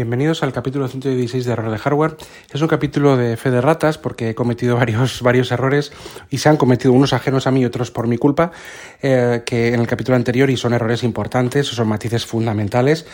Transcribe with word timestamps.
Bienvenidos 0.00 0.42
al 0.42 0.54
capítulo 0.54 0.88
116 0.88 1.44
de 1.44 1.52
Error 1.52 1.70
de 1.70 1.76
Hardware. 1.76 2.16
Es 2.50 2.62
un 2.62 2.68
capítulo 2.68 3.18
de 3.18 3.36
fe 3.36 3.50
de 3.50 3.60
ratas 3.60 3.98
porque 3.98 4.30
he 4.30 4.34
cometido 4.34 4.76
varios, 4.78 5.20
varios 5.20 5.52
errores 5.52 5.92
y 6.30 6.38
se 6.38 6.48
han 6.48 6.56
cometido 6.56 6.94
unos 6.94 7.12
ajenos 7.12 7.46
a 7.46 7.50
mí 7.50 7.66
otros 7.66 7.90
por 7.90 8.06
mi 8.06 8.16
culpa, 8.16 8.50
eh, 9.02 9.42
que 9.44 9.74
en 9.74 9.80
el 9.80 9.86
capítulo 9.86 10.16
anterior 10.16 10.48
y 10.48 10.56
son 10.56 10.72
errores 10.72 11.02
importantes, 11.02 11.66
son 11.66 11.86
matices 11.86 12.24
fundamentales 12.24 13.04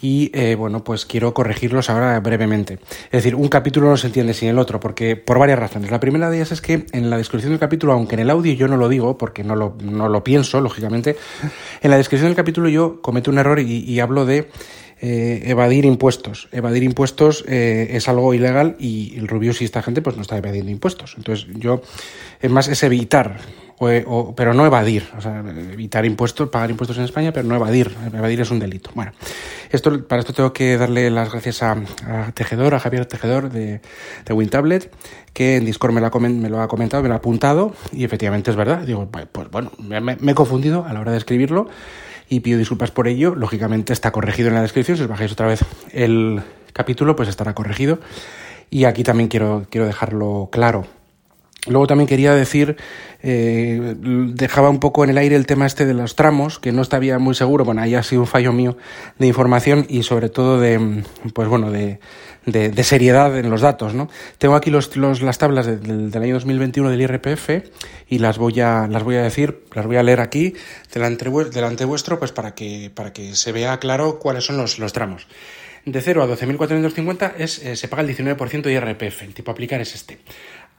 y 0.00 0.30
eh, 0.32 0.54
bueno, 0.54 0.82
pues 0.82 1.04
quiero 1.04 1.34
corregirlos 1.34 1.90
ahora 1.90 2.18
brevemente. 2.20 2.78
Es 3.04 3.22
decir, 3.22 3.34
un 3.34 3.48
capítulo 3.48 3.90
no 3.90 3.98
se 3.98 4.06
entiende 4.06 4.32
sin 4.32 4.48
el 4.48 4.58
otro 4.58 4.80
porque 4.80 5.16
por 5.16 5.38
varias 5.38 5.58
razones. 5.58 5.90
La 5.90 6.00
primera 6.00 6.30
de 6.30 6.38
ellas 6.38 6.52
es 6.52 6.62
que 6.62 6.86
en 6.92 7.10
la 7.10 7.18
descripción 7.18 7.52
del 7.52 7.60
capítulo, 7.60 7.92
aunque 7.92 8.14
en 8.14 8.20
el 8.20 8.30
audio 8.30 8.54
yo 8.54 8.66
no 8.66 8.78
lo 8.78 8.88
digo 8.88 9.18
porque 9.18 9.44
no 9.44 9.56
lo, 9.56 9.76
no 9.84 10.08
lo 10.08 10.24
pienso, 10.24 10.62
lógicamente, 10.62 11.18
en 11.82 11.90
la 11.90 11.98
descripción 11.98 12.30
del 12.30 12.36
capítulo 12.36 12.70
yo 12.70 13.02
cometo 13.02 13.30
un 13.30 13.36
error 13.36 13.60
y 13.60 14.00
hablo 14.00 14.24
de 14.24 14.48
eh, 15.00 15.42
evadir 15.46 15.84
impuestos. 15.84 16.48
Evadir 16.52 16.82
impuestos 16.82 17.44
eh, 17.48 17.88
es 17.92 18.08
algo 18.08 18.34
ilegal 18.34 18.76
y 18.78 19.14
el 19.16 19.28
Rubius 19.28 19.62
y 19.62 19.64
esta 19.64 19.82
gente 19.82 20.02
pues 20.02 20.16
no 20.16 20.22
está 20.22 20.36
evadiendo 20.36 20.70
impuestos. 20.70 21.14
Entonces 21.16 21.46
yo, 21.54 21.82
es 22.40 22.50
más, 22.50 22.68
es 22.68 22.82
evitar, 22.82 23.38
o, 23.78 24.34
pero 24.36 24.52
no 24.52 24.66
evadir. 24.66 25.04
O 25.16 25.20
sea, 25.20 25.42
evitar 25.72 26.04
impuestos, 26.04 26.50
pagar 26.50 26.70
impuestos 26.70 26.98
en 26.98 27.04
España, 27.04 27.32
pero 27.32 27.48
no 27.48 27.56
evadir. 27.56 27.90
Evadir 28.12 28.42
es 28.42 28.50
un 28.50 28.58
delito. 28.58 28.90
Bueno, 28.94 29.12
esto, 29.70 30.06
para 30.06 30.20
esto 30.20 30.32
tengo 30.32 30.52
que 30.52 30.76
darle 30.76 31.10
las 31.10 31.30
gracias 31.30 31.62
a, 31.62 31.76
Tejedor, 32.34 32.74
a 32.74 32.80
Javier 32.80 33.06
Tejedor 33.06 33.50
de, 33.50 33.80
de 34.24 34.32
WinTablet, 34.32 34.92
que 35.32 35.56
en 35.56 35.64
Discord 35.64 35.92
me 35.92 36.00
lo, 36.00 36.06
ha, 36.06 36.18
me 36.18 36.48
lo 36.48 36.60
ha 36.60 36.68
comentado, 36.68 37.02
me 37.02 37.08
lo 37.08 37.14
ha 37.14 37.18
apuntado 37.18 37.74
y 37.92 38.04
efectivamente 38.04 38.50
es 38.50 38.56
verdad. 38.56 38.80
Digo, 38.80 39.08
pues 39.10 39.50
bueno, 39.50 39.72
me 39.78 40.32
he 40.32 40.34
confundido 40.34 40.84
a 40.86 40.92
la 40.92 41.00
hora 41.00 41.12
de 41.12 41.18
escribirlo 41.18 41.68
y 42.30 42.40
pido 42.40 42.58
disculpas 42.58 42.90
por 42.92 43.08
ello. 43.08 43.34
Lógicamente 43.34 43.92
está 43.92 44.12
corregido 44.12 44.48
en 44.48 44.54
la 44.54 44.62
descripción. 44.62 44.96
Si 44.96 45.02
os 45.02 45.08
bajáis 45.08 45.32
otra 45.32 45.48
vez 45.48 45.64
el 45.92 46.40
capítulo, 46.72 47.16
pues 47.16 47.28
estará 47.28 47.54
corregido. 47.54 47.98
Y 48.70 48.84
aquí 48.84 49.02
también 49.02 49.28
quiero, 49.28 49.66
quiero 49.68 49.86
dejarlo 49.86 50.48
claro. 50.50 50.86
Luego 51.66 51.86
también 51.86 52.08
quería 52.08 52.34
decir, 52.34 52.76
eh, 53.22 53.94
dejaba 53.98 54.70
un 54.70 54.80
poco 54.80 55.04
en 55.04 55.10
el 55.10 55.18
aire 55.18 55.36
el 55.36 55.46
tema 55.46 55.66
este 55.66 55.84
de 55.84 55.92
los 55.92 56.16
tramos, 56.16 56.58
que 56.58 56.72
no 56.72 56.80
estaba 56.80 57.18
muy 57.18 57.34
seguro, 57.34 57.64
bueno, 57.64 57.82
ahí 57.82 57.94
ha 57.94 58.02
sido 58.02 58.22
un 58.22 58.26
fallo 58.26 58.52
mío 58.52 58.78
de 59.18 59.26
información 59.26 59.84
y 59.88 60.02
sobre 60.02 60.30
todo 60.30 60.58
de, 60.58 61.04
pues 61.34 61.48
bueno, 61.48 61.70
de, 61.70 62.00
de, 62.46 62.84
seriedad 62.84 63.38
en 63.38 63.50
los 63.50 63.60
datos, 63.60 63.94
¿no? 63.94 64.08
Tengo 64.38 64.54
aquí 64.54 64.70
los, 64.70 64.96
las 64.96 65.38
tablas 65.38 65.66
del, 65.66 66.10
del 66.10 66.22
año 66.22 66.34
2021 66.34 66.90
del 66.90 67.02
IRPF 67.02 67.50
y 68.08 68.18
las 68.18 68.38
voy 68.38 68.60
a, 68.60 68.86
las 68.86 69.02
voy 69.02 69.16
a 69.16 69.22
decir, 69.22 69.64
las 69.74 69.86
voy 69.86 69.96
a 69.96 70.02
leer 70.02 70.20
aquí 70.20 70.54
delante, 70.94 71.30
delante 71.52 71.84
vuestro, 71.84 72.18
pues 72.18 72.32
para 72.32 72.54
que, 72.54 72.90
para 72.94 73.12
que 73.12 73.36
se 73.36 73.52
vea 73.52 73.78
claro 73.78 74.18
cuáles 74.18 74.44
son 74.44 74.56
los, 74.56 74.78
los 74.78 74.94
tramos. 74.94 75.26
De 75.84 76.02
0 76.02 76.22
a 76.22 76.26
12.450 76.26 77.34
es, 77.38 77.64
eh, 77.64 77.74
se 77.74 77.88
paga 77.88 78.02
el 78.02 78.14
19% 78.14 78.62
de 78.62 78.72
IRPF, 78.72 79.22
el 79.22 79.32
tipo 79.32 79.50
aplicar 79.50 79.80
es 79.80 79.94
este. 79.94 80.18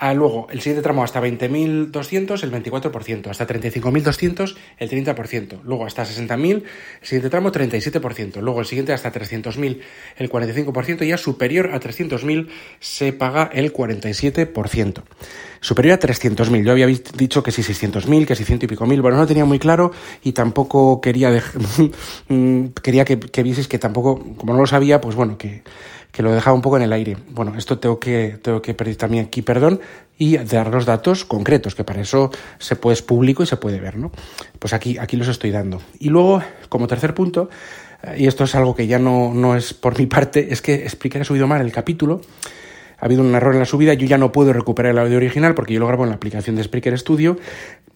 Ah, 0.00 0.14
luego, 0.14 0.46
el 0.50 0.60
siguiente 0.60 0.82
tramo 0.82 1.02
hasta 1.02 1.20
20.200, 1.20 2.44
el 2.44 2.52
24%. 2.52 3.26
Hasta 3.26 3.48
35.200, 3.48 4.56
el 4.78 4.90
30%. 4.90 5.60
Luego, 5.64 5.86
hasta 5.86 6.04
60.000, 6.04 6.50
el 6.52 6.62
siguiente 7.02 7.30
tramo, 7.30 7.50
37%. 7.50 8.40
Luego, 8.40 8.60
el 8.60 8.66
siguiente 8.66 8.92
hasta 8.92 9.12
300.000, 9.12 9.80
el 10.18 10.30
45%. 10.30 11.04
Y 11.04 11.08
ya 11.08 11.18
superior 11.18 11.70
a 11.72 11.80
300.000, 11.80 12.48
se 12.78 13.12
paga 13.12 13.50
el 13.52 13.72
47%. 13.72 15.02
Superior 15.60 15.94
a 15.94 16.00
300.000. 16.00 16.64
Yo 16.64 16.70
había 16.70 16.86
dicho 16.86 17.42
que 17.42 17.50
si 17.50 17.62
600.000, 17.62 18.24
que 18.24 18.36
si 18.36 18.44
ciento 18.44 18.66
y 18.66 18.68
pico 18.68 18.86
mil. 18.86 19.02
Bueno, 19.02 19.16
no 19.16 19.24
lo 19.24 19.26
tenía 19.26 19.44
muy 19.44 19.58
claro 19.58 19.90
y 20.22 20.30
tampoco 20.30 21.00
quería, 21.00 21.42
quería 22.82 23.04
que, 23.04 23.18
que 23.18 23.48
que 23.68 23.78
tampoco, 23.80 24.36
como 24.36 24.52
no 24.52 24.60
lo 24.60 24.66
sabía, 24.68 25.00
pues 25.00 25.16
bueno, 25.16 25.36
que 25.36 25.62
que 26.18 26.24
lo 26.24 26.32
dejaba 26.32 26.52
un 26.56 26.62
poco 26.62 26.76
en 26.76 26.82
el 26.82 26.92
aire. 26.92 27.16
Bueno, 27.30 27.54
esto 27.56 27.78
tengo 27.78 28.00
que, 28.00 28.40
tengo 28.42 28.60
que 28.60 28.74
pedir 28.74 28.96
también 28.96 29.26
aquí 29.26 29.40
perdón 29.40 29.80
y 30.18 30.36
dar 30.38 30.66
los 30.66 30.84
datos 30.84 31.24
concretos, 31.24 31.76
que 31.76 31.84
para 31.84 32.00
eso 32.00 32.32
se 32.58 32.74
puede, 32.74 32.94
es 32.94 33.02
público 33.02 33.44
y 33.44 33.46
se 33.46 33.56
puede 33.56 33.78
ver, 33.78 33.96
¿no? 33.96 34.10
Pues 34.58 34.72
aquí, 34.72 34.98
aquí 34.98 35.16
los 35.16 35.28
estoy 35.28 35.52
dando. 35.52 35.80
Y 36.00 36.08
luego, 36.08 36.42
como 36.68 36.88
tercer 36.88 37.14
punto, 37.14 37.50
y 38.16 38.26
esto 38.26 38.42
es 38.42 38.56
algo 38.56 38.74
que 38.74 38.88
ya 38.88 38.98
no, 38.98 39.32
no 39.32 39.54
es 39.54 39.74
por 39.74 39.96
mi 39.96 40.06
parte, 40.06 40.52
es 40.52 40.60
que 40.60 40.74
expliqué 40.74 41.18
que 41.18 41.22
he 41.22 41.24
subido 41.24 41.46
mal 41.46 41.60
el 41.60 41.70
capítulo. 41.70 42.20
Ha 42.98 43.04
habido 43.04 43.22
un 43.22 43.32
error 43.32 43.54
en 43.54 43.60
la 43.60 43.64
subida, 43.64 43.94
yo 43.94 44.08
ya 44.08 44.18
no 44.18 44.32
puedo 44.32 44.52
recuperar 44.52 44.90
el 44.90 44.98
audio 44.98 45.18
original 45.18 45.54
porque 45.54 45.72
yo 45.72 45.78
lo 45.78 45.86
grabo 45.86 46.02
en 46.02 46.08
la 46.08 46.16
aplicación 46.16 46.56
de 46.56 46.64
Spreaker 46.64 46.98
Studio. 46.98 47.36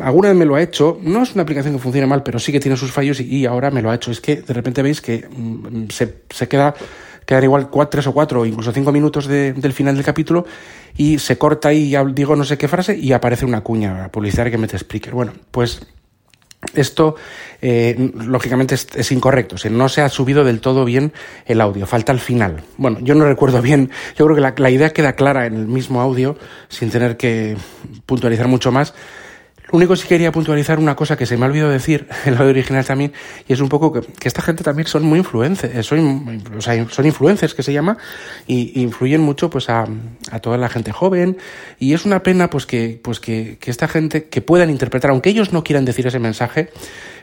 Alguna 0.00 0.28
vez 0.28 0.38
me 0.38 0.46
lo 0.46 0.54
ha 0.54 0.62
hecho, 0.62 0.98
no 1.02 1.22
es 1.22 1.34
una 1.34 1.42
aplicación 1.42 1.74
que 1.74 1.80
funcione 1.80 2.06
mal, 2.06 2.22
pero 2.22 2.38
sí 2.38 2.50
que 2.50 2.60
tiene 2.60 2.78
sus 2.78 2.92
fallos 2.92 3.20
y, 3.20 3.44
ahora 3.44 3.70
me 3.70 3.82
lo 3.82 3.90
ha 3.90 3.94
hecho. 3.94 4.10
Es 4.10 4.22
que 4.22 4.36
de 4.36 4.54
repente 4.54 4.80
veis 4.80 5.02
que 5.02 5.28
mm, 5.28 5.90
se, 5.90 6.22
se 6.30 6.48
queda 6.48 6.74
quedan 7.26 7.44
igual 7.44 7.68
cuatro, 7.68 7.90
tres 7.90 8.06
o 8.06 8.12
cuatro 8.12 8.46
incluso 8.46 8.72
cinco 8.72 8.92
minutos 8.92 9.26
del 9.26 9.72
final 9.72 9.94
del 9.96 10.04
capítulo 10.04 10.46
y 10.96 11.18
se 11.18 11.36
corta 11.36 11.72
y 11.72 11.94
digo 12.14 12.36
no 12.36 12.44
sé 12.44 12.56
qué 12.56 12.68
frase 12.68 12.96
y 12.96 13.12
aparece 13.12 13.44
una 13.44 13.60
cuña 13.60 14.08
publicitaria 14.10 14.50
que 14.50 14.58
me 14.58 14.68
te. 14.68 14.78
Bueno, 15.12 15.32
pues 15.50 15.80
esto, 16.74 17.16
eh, 17.62 18.10
lógicamente, 18.14 18.74
es, 18.74 19.12
incorrecto. 19.12 19.56
O 19.56 19.70
no 19.70 19.88
se 19.88 20.02
ha 20.02 20.08
subido 20.08 20.44
del 20.44 20.60
todo 20.60 20.84
bien 20.84 21.12
el 21.46 21.60
audio. 21.60 21.86
Falta 21.86 22.12
el 22.12 22.20
final. 22.20 22.62
Bueno, 22.76 22.98
yo 23.00 23.14
no 23.14 23.24
recuerdo 23.24 23.62
bien. 23.62 23.90
Yo 24.16 24.26
creo 24.26 24.36
que 24.36 24.62
la 24.62 24.70
idea 24.70 24.90
queda 24.90 25.14
clara 25.14 25.46
en 25.46 25.54
el 25.54 25.66
mismo 25.66 26.00
audio, 26.00 26.36
sin 26.68 26.90
tener 26.90 27.16
que 27.16 27.56
puntualizar 28.06 28.48
mucho 28.48 28.72
más. 28.72 28.94
Lo 29.70 29.78
único 29.78 29.94
que 29.94 30.00
sí 30.00 30.06
quería 30.06 30.30
puntualizar 30.30 30.78
una 30.78 30.94
cosa 30.94 31.16
que 31.16 31.26
se 31.26 31.36
me 31.36 31.44
ha 31.44 31.48
olvidado 31.48 31.70
decir 31.70 32.06
en 32.24 32.34
audio 32.34 32.50
original 32.50 32.84
también, 32.84 33.12
y 33.48 33.52
es 33.52 33.60
un 33.60 33.68
poco 33.68 33.92
que, 33.92 34.28
esta 34.28 34.42
gente 34.42 34.62
también 34.62 34.86
son 34.86 35.02
muy 35.02 35.18
influencers, 35.18 35.74
eh, 35.74 35.82
son, 35.82 36.42
o 36.56 36.60
sea, 36.60 36.88
son 36.88 37.06
influencers 37.06 37.54
que 37.54 37.62
se 37.62 37.72
llama, 37.72 37.98
y, 38.46 38.80
influyen 38.80 39.20
mucho 39.20 39.50
pues 39.50 39.68
a, 39.68 39.86
a, 40.30 40.38
toda 40.40 40.56
la 40.56 40.68
gente 40.68 40.92
joven, 40.92 41.38
y 41.78 41.94
es 41.94 42.04
una 42.04 42.22
pena 42.22 42.48
pues 42.48 42.66
que, 42.66 43.00
pues 43.02 43.18
que, 43.18 43.58
que 43.60 43.70
esta 43.70 43.88
gente 43.88 44.28
que 44.28 44.40
puedan 44.40 44.70
interpretar, 44.70 45.10
aunque 45.10 45.30
ellos 45.30 45.52
no 45.52 45.64
quieran 45.64 45.84
decir 45.84 46.06
ese 46.06 46.20
mensaje, 46.20 46.70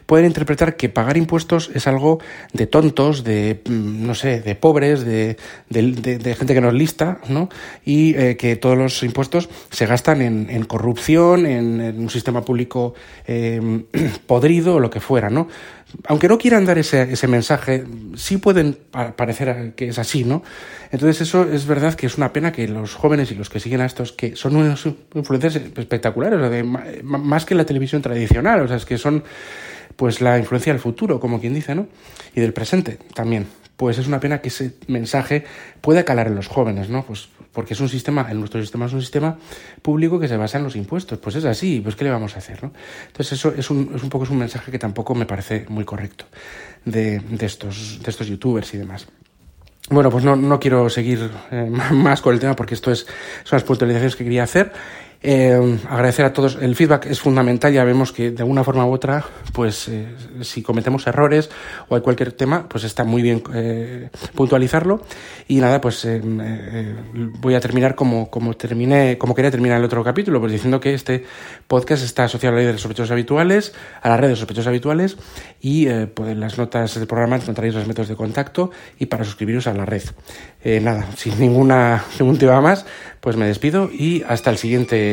pueden 0.06 0.26
interpretar 0.26 0.76
que 0.76 0.90
pagar 0.90 1.18
impuestos 1.18 1.72
es 1.74 1.88
algo 1.88 2.20
de 2.54 2.68
tontos, 2.68 3.24
de, 3.24 3.62
mm, 3.66 4.06
no 4.06 4.16
sé, 4.16 4.42
de 4.42 4.56
pobres, 4.56 5.06
de, 5.06 5.38
de, 5.70 6.36
gente 6.36 6.54
que 6.54 6.62
no 6.62 6.70
es 6.70 6.74
lista, 6.74 7.20
¿no? 7.30 7.50
Y 7.86 8.16
eh, 8.16 8.38
que 8.38 8.56
todos 8.56 8.78
los 8.78 9.04
impuestos 9.04 9.50
se 9.72 9.86
gastan 9.86 10.22
en, 10.22 10.50
en 10.50 10.66
corrupción, 10.66 11.46
en, 11.46 11.82
un 12.00 12.10
sistema 12.10 12.44
público 12.44 12.94
eh, 13.28 13.84
podrido 14.28 14.76
o 14.76 14.80
lo 14.80 14.90
que 14.90 15.00
fuera, 15.00 15.30
¿no? 15.30 15.48
Aunque 16.08 16.28
no 16.28 16.40
quieran 16.40 16.66
dar 16.66 16.80
ese, 16.80 17.14
ese 17.14 17.28
mensaje, 17.28 17.84
sí 18.16 18.38
pueden 18.38 18.78
parecer 19.16 19.74
que 19.76 19.90
es 19.90 20.00
así, 20.00 20.24
¿no? 20.24 20.42
Entonces 20.92 21.22
eso 21.22 21.44
es 21.52 21.66
verdad 21.66 21.94
que 21.94 22.08
es 22.08 22.18
una 22.18 22.34
pena 22.34 22.52
que 22.52 22.68
los 22.68 22.96
jóvenes 22.96 23.32
y 23.32 23.36
los 23.36 23.50
que 23.50 23.60
siguen 23.60 23.82
a 23.82 23.86
estos, 23.86 24.12
que 24.12 24.36
son 24.36 24.56
unos 24.56 24.88
influencers 25.14 25.56
espectaculares, 25.56 26.40
o 26.40 26.50
sea, 26.50 26.64
más 27.04 27.46
que 27.46 27.56
la 27.56 27.66
televisión 27.66 28.02
tradicional, 28.02 28.62
o 28.62 28.68
sea, 28.68 28.78
es 28.78 28.86
que 28.86 28.98
son 28.98 29.24
pues 29.96 30.22
la 30.22 30.38
influencia 30.38 30.74
del 30.74 30.82
futuro, 30.82 31.20
como 31.20 31.40
quien 31.40 31.54
dice, 31.54 31.76
¿no? 31.76 31.88
Y 32.36 32.42
del 32.42 32.54
presente 32.54 32.98
también. 33.14 33.48
Pues 33.76 33.98
es 33.98 34.08
una 34.08 34.20
pena 34.20 34.40
que 34.40 34.50
ese 34.50 34.76
mensaje 34.88 35.46
pueda 35.82 36.06
calar 36.06 36.28
en 36.28 36.36
los 36.36 36.48
jóvenes, 36.48 36.90
¿no? 36.90 37.04
Pues 37.04 37.30
porque 37.54 37.76
es 37.76 37.80
un 37.80 37.90
sistema, 37.90 38.28
en 38.30 38.40
nuestro 38.40 38.60
sistema 38.60 38.88
es 38.88 38.94
un 38.94 39.02
sistema 39.02 39.38
público 39.82 40.20
que 40.20 40.28
se 40.28 40.38
basa 40.38 40.58
en 40.58 40.64
los 40.64 40.76
impuestos. 40.76 41.20
Pues 41.20 41.36
es 41.36 41.46
así, 41.46 41.80
pues 41.82 41.96
¿qué 41.96 42.04
le 42.04 42.10
vamos 42.10 42.36
a 42.36 42.40
hacer, 42.40 42.64
no? 42.64 42.74
Entonces 43.08 43.34
eso 43.34 43.54
es 43.56 43.70
un, 43.70 43.92
es 43.96 44.04
un 44.04 44.10
poco 44.10 44.26
es 44.26 44.32
un 44.32 44.38
mensaje 44.38 44.72
que 44.72 44.80
tampoco 44.80 45.14
me 45.16 45.26
parece 45.26 45.66
muy 45.70 45.86
correcto 45.86 46.26
de, 46.86 47.20
de, 47.20 47.46
estos, 47.46 48.00
de 48.02 48.10
estos 48.10 48.28
youtubers 48.28 48.74
y 48.74 48.78
demás. 48.78 49.08
Bueno, 49.90 50.10
pues 50.10 50.24
no, 50.24 50.36
no 50.36 50.60
quiero 50.60 50.90
seguir 50.90 51.30
eh, 51.52 51.70
más 51.92 52.22
con 52.22 52.34
el 52.34 52.40
tema 52.40 52.56
porque 52.56 52.74
esto 52.74 52.92
es, 52.92 53.06
son 53.44 53.58
las 53.58 53.64
puntualizaciones 53.64 54.16
que 54.16 54.24
quería 54.24 54.44
hacer. 54.44 54.72
Eh, 55.26 55.80
agradecer 55.90 56.26
a 56.26 56.34
todos. 56.34 56.58
El 56.62 56.76
feedback 56.76 57.06
es 57.06 57.22
fundamental. 57.22 57.72
Ya 57.72 57.86
vemos 57.86 58.12
que 58.12 58.32
de 58.32 58.42
alguna 58.42 58.66
forma 58.66 58.86
u 58.86 58.92
otra, 58.92 59.24
pues 59.54 59.88
eh, 59.88 60.06
si 60.42 60.62
cometemos 60.62 61.08
errores 61.08 61.50
o 61.88 61.96
hay 61.96 62.02
cualquier 62.02 62.34
tema, 62.34 62.68
pues 62.68 62.84
está 62.84 63.06
muy 63.06 63.22
bien 63.22 63.42
eh, 63.54 64.10
puntualizarlo. 64.36 65.02
Y 65.48 65.62
nada, 65.62 65.80
pues 65.80 66.04
eh, 66.04 66.22
voy 67.40 67.56
a 67.56 67.62
terminar 67.62 67.96
como, 67.96 68.30
como 68.30 68.56
terminé, 68.56 69.18
como 69.18 69.34
quería 69.34 69.50
terminar 69.50 69.78
el 69.80 69.86
otro 69.86 70.04
capítulo, 70.04 70.42
pues 70.42 70.52
diciendo 70.52 70.82
que 70.82 70.94
este 70.94 71.24
podcast 71.68 72.04
está 72.04 72.26
asociado 72.26 72.54
a 72.54 72.56
la 72.56 72.58
ley 72.60 72.68
de 72.68 72.74
los 72.74 72.82
sospechosos 72.82 73.12
habituales, 73.12 73.74
a 74.02 74.10
la 74.10 74.18
red 74.18 74.28
de 74.28 74.36
sospechosos 74.36 74.68
habituales, 74.68 75.18
y 75.62 75.88
pues 76.08 76.32
en 76.32 76.42
las 76.42 76.58
notas 76.58 76.96
del 76.96 77.08
programa 77.08 77.38
encontraréis 77.38 77.76
los 77.76 77.88
métodos 77.88 78.10
de 78.10 78.16
contacto 78.16 78.72
y 79.00 79.06
para 79.06 79.24
suscribiros 79.24 79.68
a 79.68 79.74
la 79.74 79.86
red. 79.86 80.04
nada, 80.82 81.08
sin 81.16 81.40
ninguna, 81.40 82.04
ningún 82.20 82.38
tema 82.38 82.60
más, 82.60 82.86
pues 83.22 83.38
me 83.38 83.46
despido 83.46 83.90
y 83.92 84.24
hasta 84.28 84.50
el 84.50 84.58
siguiente 84.58 85.13